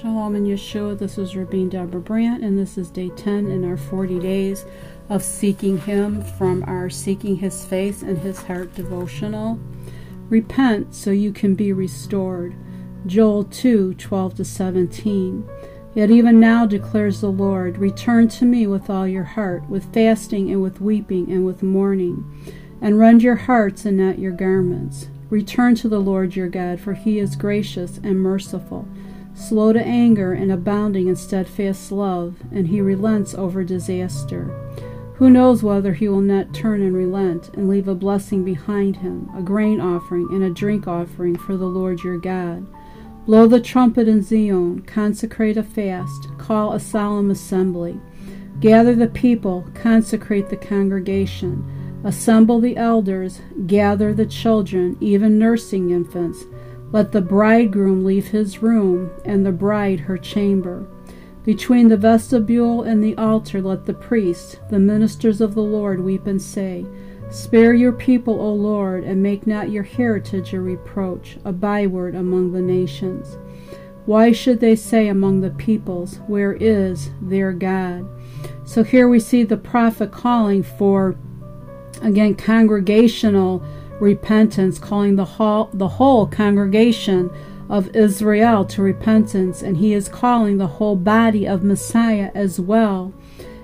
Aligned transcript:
Shalom 0.00 0.36
and 0.36 0.46
Yeshua. 0.46 0.96
This 0.96 1.18
is 1.18 1.34
Rabbin 1.34 1.70
Deborah 1.70 2.00
Brandt, 2.00 2.44
and 2.44 2.56
this 2.56 2.78
is 2.78 2.88
day 2.88 3.08
10 3.08 3.50
in 3.50 3.64
our 3.64 3.76
40 3.76 4.20
days 4.20 4.64
of 5.08 5.24
seeking 5.24 5.76
Him 5.76 6.22
from 6.22 6.62
our 6.68 6.88
Seeking 6.88 7.34
His 7.34 7.64
Face 7.64 8.02
and 8.02 8.16
His 8.16 8.40
Heart 8.40 8.76
devotional. 8.76 9.58
Repent 10.28 10.94
so 10.94 11.10
you 11.10 11.32
can 11.32 11.56
be 11.56 11.72
restored. 11.72 12.54
Joel 13.06 13.42
2 13.42 13.94
12 13.94 14.34
to 14.36 14.44
17. 14.44 15.48
Yet 15.96 16.10
even 16.10 16.38
now 16.38 16.64
declares 16.64 17.20
the 17.20 17.32
Lord, 17.32 17.78
Return 17.78 18.28
to 18.28 18.44
me 18.44 18.68
with 18.68 18.88
all 18.88 19.08
your 19.08 19.24
heart, 19.24 19.68
with 19.68 19.92
fasting 19.92 20.48
and 20.52 20.62
with 20.62 20.80
weeping 20.80 21.28
and 21.32 21.44
with 21.44 21.64
mourning, 21.64 22.24
and 22.80 23.00
rend 23.00 23.24
your 23.24 23.34
hearts 23.34 23.84
and 23.84 23.96
not 23.96 24.20
your 24.20 24.30
garments. 24.30 25.08
Return 25.28 25.74
to 25.74 25.88
the 25.88 26.00
Lord 26.00 26.36
your 26.36 26.48
God, 26.48 26.78
for 26.78 26.94
he 26.94 27.18
is 27.18 27.34
gracious 27.34 27.98
and 27.98 28.20
merciful, 28.20 28.86
slow 29.38 29.72
to 29.72 29.80
anger 29.80 30.32
and 30.32 30.50
abounding 30.50 31.08
in 31.08 31.16
steadfast 31.16 31.92
love, 31.92 32.36
and 32.52 32.68
he 32.68 32.80
relents 32.80 33.34
over 33.34 33.62
disaster. 33.64 34.50
Who 35.14 35.30
knows 35.30 35.62
whether 35.62 35.94
he 35.94 36.08
will 36.08 36.20
not 36.20 36.54
turn 36.54 36.80
and 36.80 36.94
relent 36.94 37.48
and 37.54 37.68
leave 37.68 37.88
a 37.88 37.94
blessing 37.94 38.44
behind 38.44 38.96
him, 38.96 39.28
a 39.36 39.42
grain 39.42 39.80
offering 39.80 40.28
and 40.30 40.44
a 40.44 40.50
drink 40.50 40.86
offering 40.86 41.36
for 41.36 41.56
the 41.56 41.66
Lord 41.66 42.04
your 42.04 42.18
God? 42.18 42.66
Blow 43.26 43.46
the 43.46 43.60
trumpet 43.60 44.08
in 44.08 44.22
Zion, 44.22 44.82
consecrate 44.82 45.56
a 45.56 45.62
fast, 45.62 46.28
call 46.38 46.72
a 46.72 46.80
solemn 46.80 47.30
assembly. 47.30 48.00
Gather 48.60 48.94
the 48.94 49.08
people, 49.08 49.66
consecrate 49.74 50.48
the 50.48 50.56
congregation, 50.56 52.00
assemble 52.04 52.60
the 52.60 52.76
elders, 52.76 53.40
gather 53.66 54.14
the 54.14 54.26
children, 54.26 54.96
even 55.00 55.38
nursing 55.38 55.90
infants. 55.90 56.44
Let 56.90 57.12
the 57.12 57.20
bridegroom 57.20 58.04
leave 58.04 58.28
his 58.28 58.62
room, 58.62 59.10
and 59.24 59.44
the 59.44 59.52
bride 59.52 60.00
her 60.00 60.16
chamber. 60.16 60.86
Between 61.44 61.88
the 61.88 61.96
vestibule 61.96 62.82
and 62.82 63.02
the 63.02 63.16
altar, 63.16 63.60
let 63.60 63.86
the 63.86 63.94
priests, 63.94 64.56
the 64.70 64.78
ministers 64.78 65.40
of 65.40 65.54
the 65.54 65.62
Lord, 65.62 66.00
weep 66.00 66.26
and 66.26 66.40
say, 66.40 66.86
Spare 67.30 67.74
your 67.74 67.92
people, 67.92 68.40
O 68.40 68.54
Lord, 68.54 69.04
and 69.04 69.22
make 69.22 69.46
not 69.46 69.70
your 69.70 69.82
heritage 69.82 70.54
a 70.54 70.60
reproach, 70.60 71.36
a 71.44 71.52
byword 71.52 72.14
among 72.14 72.52
the 72.52 72.62
nations. 72.62 73.36
Why 74.06 74.32
should 74.32 74.60
they 74.60 74.74
say 74.74 75.08
among 75.08 75.42
the 75.42 75.50
peoples, 75.50 76.20
Where 76.26 76.54
is 76.54 77.10
their 77.20 77.52
God? 77.52 78.08
So 78.64 78.82
here 78.82 79.08
we 79.08 79.20
see 79.20 79.42
the 79.42 79.58
prophet 79.58 80.10
calling 80.10 80.62
for, 80.62 81.16
again, 82.00 82.34
congregational 82.34 83.62
repentance, 84.00 84.78
calling 84.78 85.16
the 85.16 85.24
whole, 85.24 85.70
the 85.72 85.88
whole 85.88 86.26
congregation 86.26 87.30
of 87.68 87.94
Israel 87.94 88.64
to 88.64 88.82
repentance, 88.82 89.62
and 89.62 89.76
he 89.76 89.92
is 89.92 90.08
calling 90.08 90.58
the 90.58 90.66
whole 90.66 90.96
body 90.96 91.46
of 91.46 91.62
Messiah 91.62 92.30
as 92.34 92.58
well 92.58 93.12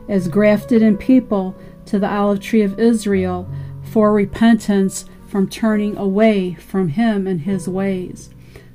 as 0.09 0.29
grafted 0.29 0.83
in 0.83 0.97
people 0.97 1.55
to 1.87 1.99
the 1.99 2.11
olive 2.11 2.41
tree 2.41 2.63
of 2.63 2.79
Israel 2.79 3.49
for 3.83 4.13
repentance 4.13 5.07
from 5.27 5.49
turning 5.49 5.97
away 5.97 6.55
from 6.55 6.89
him 6.89 7.27
and 7.27 7.43
his 7.43 7.69
ways. 7.69 8.31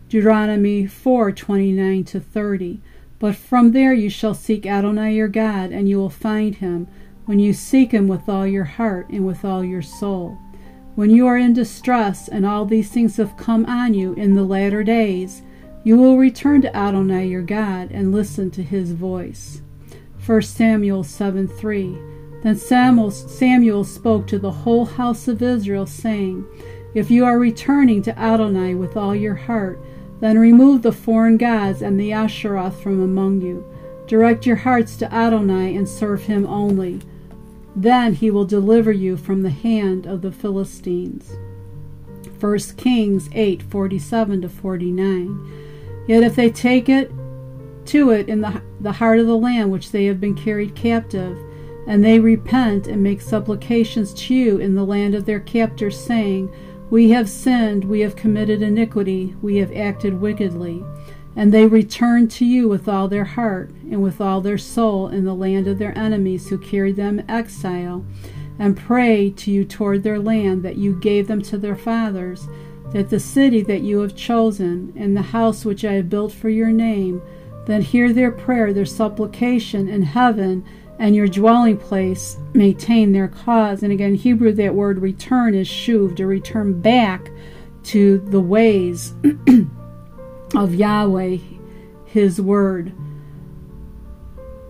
Deuteronomy 0.10 0.86
4:29 0.88 2.04
to 2.06 2.20
30. 2.20 2.82
But 3.20 3.36
from 3.36 3.74
there 3.74 3.94
you 3.94 4.10
shall 4.10 4.34
seek 4.34 4.66
Adonai 4.66 5.14
your 5.14 5.28
God, 5.28 5.72
and 5.72 5.88
you 5.88 5.98
will 5.98 6.10
find 6.10 6.56
him 6.56 6.88
when 7.26 7.38
you 7.38 7.54
seek 7.54 7.92
him 7.92 8.08
with 8.08 8.28
all 8.28 8.48
your 8.48 8.64
heart 8.64 9.10
and 9.10 9.26
with 9.26 9.46
all 9.46 9.64
your 9.64 9.82
soul. 9.82 10.38
When 11.00 11.12
you 11.12 11.28
are 11.28 11.38
in 11.38 11.54
distress 11.54 12.28
and 12.28 12.46
all 12.46 12.66
these 12.66 12.90
things 12.90 13.16
have 13.16 13.38
come 13.38 13.66
on 13.68 13.94
you 13.94 14.12
in 14.16 14.36
the 14.36 14.44
latter 14.44 14.84
days, 14.84 15.44
you 15.86 15.96
will 15.96 16.18
return 16.18 16.62
to 16.64 16.76
Adonai 16.76 17.26
your 17.26 17.42
God 17.42 17.90
and 17.92 18.12
listen 18.12 18.52
to 18.52 18.62
his 18.62 18.92
voice. 18.92 19.62
1 20.26 20.42
Samuel 20.42 21.06
7 21.06 21.48
3. 21.48 21.98
Then 22.44 22.58
Samuel, 22.58 23.12
Samuel 23.12 23.86
spoke 23.86 24.28
to 24.28 24.38
the 24.38 24.52
whole 24.52 24.86
house 24.86 25.30
of 25.30 25.42
Israel, 25.42 25.86
saying, 25.86 26.46
If 26.94 27.10
you 27.10 27.24
are 27.24 27.40
returning 27.40 28.02
to 28.02 28.20
Adonai 28.20 28.76
with 28.76 28.98
all 28.98 29.16
your 29.16 29.36
heart, 29.36 29.80
then 30.20 30.38
remove 30.38 30.82
the 30.82 30.92
foreign 30.92 31.38
gods 31.38 31.82
and 31.82 31.98
the 31.98 32.10
Asheroth 32.10 32.84
from 32.84 33.02
among 33.02 33.40
you. 33.40 33.64
Direct 34.06 34.46
your 34.46 34.58
hearts 34.58 34.98
to 34.98 35.14
Adonai 35.14 35.78
and 35.78 35.88
serve 35.88 36.24
him 36.24 36.46
only. 36.46 37.00
Then 37.80 38.14
he 38.16 38.30
will 38.30 38.44
deliver 38.44 38.92
you 38.92 39.16
from 39.16 39.42
the 39.42 39.50
hand 39.50 40.06
of 40.06 40.22
the 40.22 40.34
Philistines. 40.34 41.38
1 42.38 42.60
Kings 42.76 43.30
8 43.32 43.64
47 43.64 44.42
to 44.42 44.50
49. 44.50 46.04
Yet 46.06 46.24
if 46.24 46.36
they 46.36 46.50
take 46.50 46.90
it 46.90 47.10
to 47.86 48.12
it 48.12 48.28
in 48.28 48.42
the, 48.42 48.62
the 48.82 48.92
heart 48.92 49.20
of 49.20 49.28
the 49.28 49.38
land 49.38 49.72
which 49.72 49.92
they 49.92 50.06
have 50.08 50.20
been 50.20 50.36
carried 50.36 50.76
captive, 50.76 51.38
and 51.88 52.04
they 52.04 52.20
repent 52.20 52.88
and 52.88 53.02
make 53.02 53.22
supplications 53.22 54.14
to 54.14 54.36
you 54.36 54.58
in 54.58 54.76
the 54.76 54.86
land 54.86 55.16
of 55.16 55.26
their 55.26 55.40
captors, 55.40 55.98
saying, 55.98 56.54
We 56.90 57.12
have 57.12 57.30
sinned, 57.30 57.86
we 57.86 58.02
have 58.02 58.18
committed 58.18 58.62
iniquity, 58.62 59.38
we 59.42 59.56
have 59.56 59.72
acted 59.72 60.20
wickedly. 60.20 60.84
And 61.36 61.54
they 61.54 61.68
return 61.68 62.28
to 62.30 62.46
you 62.46 62.68
with 62.68 62.88
all 62.88 63.08
their 63.08 63.24
heart 63.24 63.70
and 63.90 64.02
with 64.02 64.20
all 64.20 64.42
their 64.42 64.58
soul 64.58 65.08
in 65.08 65.26
the 65.26 65.36
land 65.36 65.68
of 65.68 65.80
their 65.80 65.98
enemies 65.98 66.50
who 66.50 66.58
carried 66.58 66.96
them 66.96 67.24
exile, 67.30 68.06
and 68.58 68.76
pray 68.76 69.30
to 69.30 69.52
you 69.52 69.64
toward 69.64 70.04
their 70.04 70.20
land 70.20 70.64
that 70.64 70.78
you 70.78 71.00
gave 71.00 71.28
them 71.28 71.42
to 71.44 71.58
their 71.58 71.76
fathers, 71.76 72.48
that 72.92 73.10
the 73.10 73.20
city 73.20 73.62
that 73.62 73.82
you 73.82 74.00
have 74.00 74.16
chosen, 74.16 74.92
and 74.98 75.16
the 75.16 75.22
house 75.22 75.64
which 75.64 75.86
I 75.86 75.94
have 75.94 76.10
built 76.10 76.34
for 76.34 76.50
your 76.50 76.72
name, 76.72 77.22
then 77.68 77.82
hear 77.82 78.12
their 78.12 78.32
prayer, 78.32 78.74
their 78.74 78.86
supplication 78.86 79.88
in 79.88 80.02
heaven, 80.02 80.66
and 80.98 81.16
your 81.16 81.28
dwelling 81.28 81.78
place 81.78 82.38
maintain 82.54 83.14
their 83.14 83.30
cause. 83.30 83.84
And 83.84 83.94
again, 83.94 84.16
Hebrew, 84.16 84.52
that 84.54 84.76
word 84.76 85.00
return 85.00 85.56
is 85.56 85.68
shuv, 85.68 86.18
to 86.18 86.28
return 86.28 86.82
back 86.82 87.30
to 87.84 88.18
the 88.18 88.42
ways 88.42 89.14
of 90.56 90.74
Yahweh, 90.76 91.38
his 92.06 92.42
word. 92.42 92.94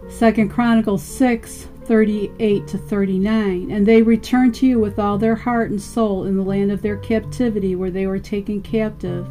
Second 0.09 0.49
Chronicles 0.49 1.03
6 1.03 1.67
38 1.89 2.67
to 2.67 2.77
39. 2.77 3.71
And 3.71 3.85
they 3.87 4.03
returned 4.03 4.53
to 4.55 4.67
you 4.67 4.79
with 4.79 4.99
all 4.99 5.17
their 5.17 5.35
heart 5.35 5.71
and 5.71 5.81
soul 5.81 6.25
in 6.25 6.37
the 6.37 6.43
land 6.43 6.71
of 6.71 6.83
their 6.83 6.97
captivity 6.97 7.75
where 7.75 7.89
they 7.89 8.05
were 8.05 8.19
taken 8.19 8.61
captive. 8.61 9.27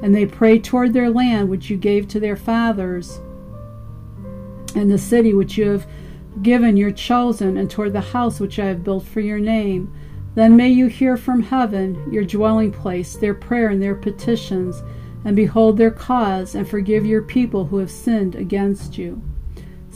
And 0.00 0.14
they 0.14 0.24
prayed 0.24 0.62
toward 0.62 0.92
their 0.92 1.10
land 1.10 1.48
which 1.48 1.68
you 1.68 1.76
gave 1.76 2.06
to 2.08 2.20
their 2.20 2.36
fathers, 2.36 3.20
and 4.76 4.88
the 4.88 4.98
city 4.98 5.34
which 5.34 5.58
you 5.58 5.68
have 5.68 5.86
given 6.42 6.76
your 6.76 6.92
chosen, 6.92 7.56
and 7.56 7.68
toward 7.68 7.92
the 7.92 8.00
house 8.00 8.38
which 8.38 8.60
I 8.60 8.66
have 8.66 8.84
built 8.84 9.04
for 9.04 9.20
your 9.20 9.40
name. 9.40 9.92
Then 10.36 10.56
may 10.56 10.68
you 10.68 10.86
hear 10.86 11.16
from 11.16 11.42
heaven, 11.42 12.10
your 12.12 12.24
dwelling 12.24 12.70
place, 12.70 13.16
their 13.16 13.34
prayer 13.34 13.68
and 13.68 13.82
their 13.82 13.96
petitions, 13.96 14.80
and 15.24 15.36
behold 15.36 15.76
their 15.76 15.90
cause, 15.90 16.54
and 16.54 16.68
forgive 16.68 17.04
your 17.04 17.22
people 17.22 17.66
who 17.66 17.78
have 17.78 17.90
sinned 17.90 18.34
against 18.34 18.96
you. 18.96 19.22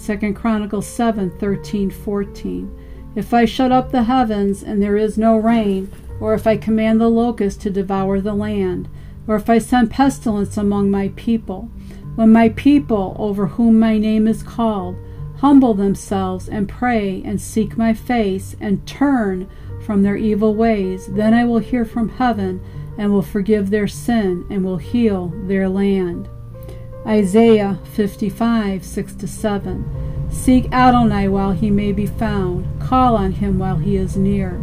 2 0.05 0.35
Chronicles 0.35 0.87
7 0.87 1.31
13 1.39 1.91
14. 1.91 2.81
If 3.15 3.33
I 3.33 3.45
shut 3.45 3.73
up 3.73 3.91
the 3.91 4.03
heavens, 4.03 4.62
and 4.62 4.83
there 4.83 4.97
is 4.97 5.17
no 5.17 5.37
rain, 5.37 5.91
or 6.21 6.35
if 6.35 6.47
I 6.47 6.57
command 6.57 7.01
the 7.01 7.09
locust 7.09 7.61
to 7.62 7.71
devour 7.71 8.21
the 8.21 8.35
land, 8.35 8.89
or 9.27 9.37
if 9.37 9.49
I 9.49 9.59
send 9.59 9.91
pestilence 9.91 10.57
among 10.57 10.91
my 10.91 11.09
people, 11.17 11.71
when 12.17 12.33
my 12.33 12.51
people, 12.51 13.17
over 13.19 13.47
whom 13.47 13.79
my 13.79 13.99
name 13.99 14.29
is 14.29 14.43
called, 14.43 14.97
humble 15.39 15.75
themselves 15.75 16.49
and 16.49 16.69
pray 16.69 17.23
and 17.25 17.41
seek 17.41 17.77
my 17.77 17.93
face 17.93 18.55
and 18.61 18.87
turn 18.87 19.49
from 19.85 20.03
their 20.03 20.17
evil 20.17 20.55
ways, 20.55 21.06
then 21.09 21.35
I 21.35 21.45
will 21.45 21.59
hear 21.59 21.85
from 21.85 22.09
heaven 22.09 22.61
and 22.97 23.12
will 23.12 23.22
forgive 23.22 23.71
their 23.71 23.88
sin 23.88 24.47
and 24.50 24.65
will 24.65 24.78
heal 24.78 25.32
their 25.47 25.69
land. 25.69 26.28
Isaiah 27.06 27.79
55 27.93 28.85
6 28.85 29.14
7. 29.31 30.31
Seek 30.31 30.73
Adonai 30.73 31.29
while 31.29 31.52
he 31.52 31.70
may 31.70 31.93
be 31.93 32.06
found, 32.06 32.81
call 32.81 33.17
on 33.17 33.32
him 33.32 33.58
while 33.58 33.76
he 33.76 33.96
is 33.96 34.17
near. 34.17 34.61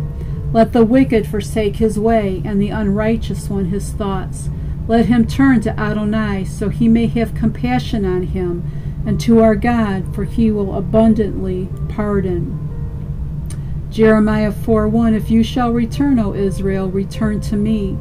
Let 0.52 0.74
the 0.74 0.84
wicked 0.84 1.28
forsake 1.28 1.78
his 1.78 1.98
way, 1.98 2.42
and 2.44 2.62
the 2.62 2.70
unrighteous 2.70 3.50
one 3.50 3.66
his 3.66 3.92
thoughts. 3.92 4.50
Let 4.88 5.06
him 5.06 5.26
turn 5.26 5.62
to 5.62 5.80
Adonai, 5.80 6.46
so 6.46 6.70
he 6.70 6.88
may 6.90 7.08
have 7.08 7.36
compassion 7.36 8.04
on 8.04 8.24
him 8.24 8.70
and 9.06 9.20
to 9.22 9.40
our 9.40 9.56
God, 9.56 10.14
for 10.14 10.26
he 10.26 10.52
will 10.52 10.76
abundantly 10.76 11.70
pardon. 11.90 12.58
Jeremiah 13.90 14.52
4 14.52 14.88
1 14.88 15.14
If 15.14 15.32
you 15.32 15.44
shall 15.44 15.72
return, 15.72 16.20
O 16.20 16.34
Israel, 16.34 16.90
return 16.90 17.42
to 17.42 17.56
me, 17.56 17.98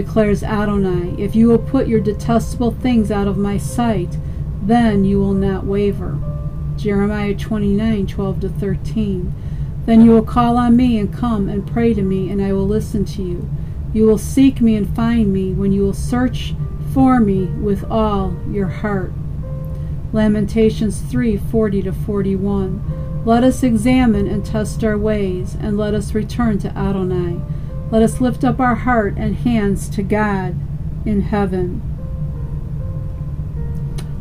declares 0.00 0.44
Adonai. 0.44 1.14
If 1.18 1.34
you 1.34 1.48
will 1.48 1.58
put 1.58 1.88
your 1.88 1.98
detestable 1.98 2.70
things 2.70 3.10
out 3.10 3.26
of 3.26 3.36
my 3.36 3.58
sight, 3.58 4.16
then 4.62 5.04
you 5.04 5.18
will 5.18 5.34
not 5.34 5.66
waver. 5.66 6.16
Jeremiah 6.76 7.34
29:12 7.34 8.40
to 8.42 8.48
13. 8.48 9.32
Then 9.86 10.04
you 10.04 10.12
will 10.12 10.22
call 10.22 10.56
on 10.56 10.76
me 10.76 10.98
and 10.98 11.12
come 11.12 11.48
and 11.48 11.66
pray 11.66 11.94
to 11.94 12.02
me, 12.02 12.30
and 12.30 12.40
I 12.40 12.52
will 12.52 12.66
listen 12.66 13.04
to 13.06 13.22
you. 13.22 13.48
You 13.92 14.06
will 14.06 14.18
seek 14.18 14.60
me 14.60 14.76
and 14.76 14.88
find 14.88 15.32
me 15.32 15.52
when 15.52 15.72
you 15.72 15.82
will 15.82 15.94
search 15.94 16.54
for 16.94 17.18
me 17.18 17.46
with 17.60 17.84
all 17.90 18.34
your 18.52 18.68
heart. 18.68 19.12
Lamentations 20.12 21.00
3:40 21.00 21.82
to 21.82 21.92
41. 21.92 22.80
Let 23.24 23.42
us 23.42 23.64
examine 23.64 24.28
and 24.28 24.44
test 24.44 24.84
our 24.84 24.96
ways, 24.96 25.56
and 25.60 25.76
let 25.76 25.92
us 25.92 26.14
return 26.14 26.58
to 26.58 26.78
Adonai. 26.78 27.40
Let 27.90 28.02
us 28.02 28.20
lift 28.20 28.44
up 28.44 28.60
our 28.60 28.74
heart 28.74 29.14
and 29.16 29.36
hands 29.36 29.88
to 29.90 30.02
God 30.02 30.56
in 31.06 31.22
heaven. 31.22 31.80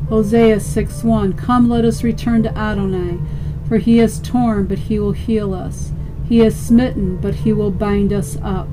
Hosea 0.08 0.62
6 0.62 1.04
1. 1.04 1.34
Come, 1.34 1.70
let 1.70 1.84
us 1.84 2.02
return 2.02 2.44
to 2.44 2.58
Adonai, 2.58 3.20
for 3.68 3.78
he 3.78 4.00
is 4.00 4.20
torn, 4.20 4.68
but 4.68 4.80
he 4.80 5.00
will 5.00 5.12
heal 5.12 5.54
us. 5.54 5.92
He 6.30 6.40
is 6.40 6.56
smitten, 6.56 7.18
but 7.18 7.36
he 7.36 7.52
will 7.52 7.72
bind 7.72 8.14
us 8.14 8.38
up. 8.42 8.70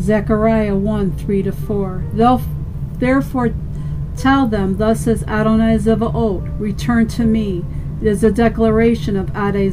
Zechariah 0.00 0.74
1 0.74 1.12
3 1.12 1.50
4. 1.50 2.04
Therefore, 2.98 3.54
tell 4.16 4.46
them, 4.46 4.78
Thus 4.78 5.00
says 5.00 5.24
Adonai 5.24 5.76
Zevaot, 5.76 6.58
Return 6.58 7.06
to 7.08 7.24
me. 7.24 7.64
Is 8.00 8.22
a 8.22 8.30
declaration 8.30 9.16
of 9.16 9.34
Adonai 9.34 9.70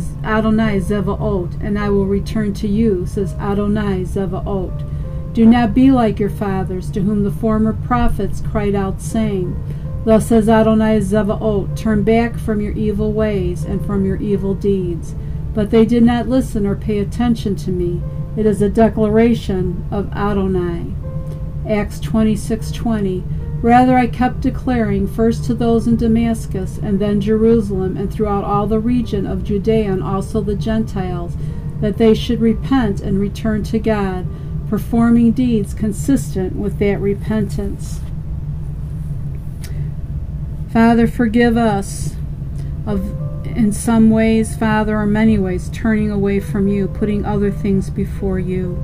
Zevaot, 0.80 1.62
and 1.62 1.77
I 1.77 1.89
will 1.89 2.07
return 2.07 2.54
to 2.56 2.68
you, 2.68 3.06
says 3.06 3.33
Adonai 3.36 4.04
Zevaot. 4.04 4.83
Do 5.33 5.45
not 5.45 5.75
be 5.75 5.92
like 5.92 6.19
your 6.19 6.31
fathers, 6.31 6.89
to 6.92 7.01
whom 7.01 7.24
the 7.24 7.31
former 7.31 7.74
prophets 7.74 8.42
cried 8.42 8.74
out, 8.74 9.00
saying, 9.00 9.56
Thus 10.06 10.27
says 10.27 10.50
Adonai 10.50 11.01
Zevaot, 11.01 11.75
Turn 11.75 12.04
back 12.04 12.38
from 12.38 12.62
your 12.62 12.74
evil 12.74 13.13
ways 13.13 13.63
and 13.63 13.86
from 13.86 14.06
your 14.06 14.18
evil 14.18 14.56
deeds. 14.56 15.13
But 15.54 15.69
they 15.69 15.86
did 15.86 16.04
not 16.04 16.28
listen 16.28 16.66
or 16.66 16.75
pay 16.75 17.00
attention 17.00 17.56
to 17.57 17.71
me. 17.71 18.01
It 18.36 18.45
is 18.45 18.62
a 18.62 18.69
declaration 18.69 19.86
of 19.92 20.12
Adonai. 20.13 20.94
Acts 21.68 22.00
26:20 22.00 23.24
Rather 23.66 23.98
I 23.98 24.06
kept 24.06 24.42
declaring 24.42 25.08
first 25.08 25.44
to 25.46 25.56
those 25.56 25.88
in 25.88 25.96
Damascus 25.96 26.78
and 26.78 27.00
then 27.00 27.20
Jerusalem 27.20 27.98
and 27.98 28.14
throughout 28.14 28.44
all 28.44 28.68
the 28.68 28.78
region 28.78 29.26
of 29.26 29.44
Judea 29.44 29.92
and 29.92 30.04
also 30.04 30.40
the 30.40 30.54
Gentiles 30.54 31.34
that 31.82 31.98
they 31.98 32.14
should 32.14 32.42
repent 32.42 33.02
and 33.02 33.20
return 33.20 33.64
to 33.64 33.80
God 33.80 34.28
performing 34.70 35.32
deeds 35.32 35.74
consistent 35.74 36.56
with 36.56 36.78
that 36.78 37.00
repentance. 37.00 38.02
Father 40.72 41.08
forgive 41.08 41.58
us 41.58 42.14
of 42.86 43.18
in 43.48 43.72
some 43.72 44.12
ways, 44.12 44.56
Father, 44.56 44.96
or 44.96 45.08
many 45.08 45.40
ways, 45.40 45.72
turning 45.74 46.12
away 46.12 46.40
from 46.40 46.68
you, 46.68 46.88
putting 46.88 47.26
other 47.26 47.50
things 47.50 47.90
before 47.90 48.38
you. 48.38 48.78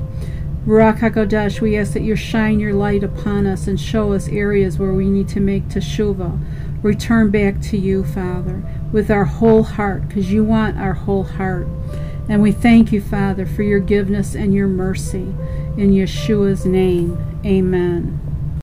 Ruach 0.65 0.99
HaKodesh, 0.99 1.59
we 1.59 1.75
ask 1.75 1.93
that 1.93 2.03
you 2.03 2.15
shine 2.15 2.59
your 2.59 2.73
light 2.73 3.03
upon 3.03 3.47
us 3.47 3.65
and 3.65 3.81
show 3.81 4.13
us 4.13 4.27
areas 4.27 4.77
where 4.77 4.93
we 4.93 5.09
need 5.09 5.27
to 5.29 5.39
make 5.39 5.67
teshuvah, 5.67 6.39
return 6.83 7.31
back 7.31 7.59
to 7.61 7.77
you, 7.77 8.03
Father, 8.03 8.61
with 8.91 9.09
our 9.09 9.25
whole 9.25 9.63
heart, 9.63 10.07
because 10.07 10.31
you 10.31 10.43
want 10.43 10.77
our 10.77 10.93
whole 10.93 11.23
heart. 11.23 11.65
And 12.29 12.43
we 12.43 12.51
thank 12.51 12.91
you, 12.91 13.01
Father, 13.01 13.47
for 13.47 13.63
your 13.63 13.79
goodness 13.79 14.35
and 14.35 14.53
your 14.53 14.67
mercy. 14.67 15.33
In 15.77 15.93
Yeshua's 15.93 16.63
name, 16.63 17.41
amen. 17.43 18.31